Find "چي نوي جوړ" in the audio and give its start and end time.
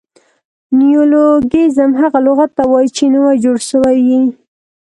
2.95-3.57